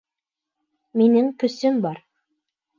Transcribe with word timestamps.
Минең 1.03 1.29
көсөм 1.45 1.81
бар. 1.87 2.05